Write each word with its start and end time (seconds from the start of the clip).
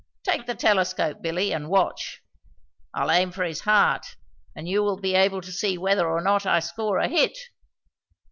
"Take 0.23 0.47
the 0.47 0.55
telescope, 0.55 1.21
Billy, 1.21 1.53
and 1.53 1.69
watch. 1.69 2.23
I'll 2.91 3.11
aim 3.11 3.31
for 3.31 3.43
his 3.43 3.59
heart, 3.59 4.15
and 4.55 4.67
you 4.67 4.81
will 4.81 4.97
be 4.99 5.13
able 5.13 5.41
to 5.41 5.51
see 5.51 5.77
whether 5.77 6.09
or 6.09 6.21
not 6.21 6.43
I 6.43 6.59
score 6.59 6.97
a 6.97 7.07
hit." 7.07 7.37